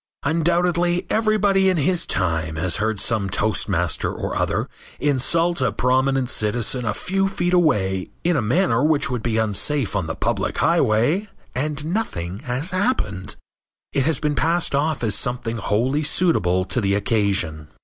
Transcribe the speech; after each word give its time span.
Undoubtedly 0.23 1.05
everybody 1.11 1.69
in 1.69 1.77
his 1.77 2.07
time 2.07 2.55
has 2.55 2.77
heard 2.77 2.99
some 2.99 3.29
toastmaster 3.29 4.11
or 4.11 4.35
other 4.35 4.67
insult 4.99 5.61
a 5.61 5.71
prominent 5.71 6.27
citizen 6.27 6.85
a 6.85 6.93
few 6.95 7.27
feet 7.27 7.53
away 7.53 8.09
in 8.23 8.35
a 8.35 8.41
manner 8.41 8.83
which 8.83 9.11
would 9.11 9.21
be 9.21 9.37
unsafe 9.37 9.95
on 9.95 10.07
the 10.07 10.15
public 10.15 10.57
highway 10.57 11.27
and 11.53 11.85
nothing 11.85 12.39
has 12.39 12.71
happened. 12.71 13.35
It 13.93 14.05
has 14.05 14.19
been 14.19 14.33
passed 14.33 14.73
off 14.73 15.03
as 15.03 15.13
something 15.13 15.57
wholly 15.57 16.01
suitable 16.01 16.65
to 16.65 16.81
the 16.81 16.95
occasion. 16.95 17.67